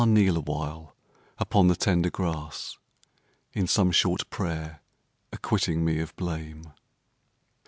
[0.07, 0.95] kneel awhile
[1.37, 2.79] upon the tender grass
[3.53, 4.81] In some short prayer
[5.31, 6.73] acquitting me of blame.